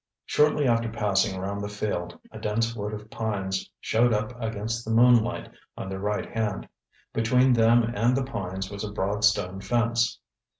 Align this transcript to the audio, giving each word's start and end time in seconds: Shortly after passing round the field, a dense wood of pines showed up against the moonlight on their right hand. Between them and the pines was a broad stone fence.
Shortly 0.25 0.67
after 0.67 0.89
passing 0.89 1.39
round 1.39 1.63
the 1.63 1.69
field, 1.69 2.17
a 2.31 2.39
dense 2.39 2.75
wood 2.75 2.91
of 2.91 3.11
pines 3.11 3.69
showed 3.79 4.13
up 4.15 4.33
against 4.41 4.83
the 4.83 4.89
moonlight 4.89 5.47
on 5.77 5.89
their 5.89 5.99
right 5.99 6.25
hand. 6.35 6.67
Between 7.13 7.53
them 7.53 7.83
and 7.83 8.17
the 8.17 8.23
pines 8.25 8.71
was 8.71 8.83
a 8.83 8.91
broad 8.91 9.23
stone 9.23 9.61
fence. 9.61 10.19